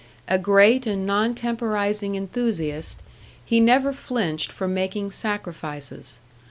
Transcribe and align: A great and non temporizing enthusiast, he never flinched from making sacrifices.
A 0.27 0.39
great 0.39 0.87
and 0.87 1.05
non 1.05 1.35
temporizing 1.35 2.15
enthusiast, 2.15 3.03
he 3.45 3.59
never 3.59 3.93
flinched 3.93 4.51
from 4.51 4.73
making 4.73 5.11
sacrifices. 5.11 6.19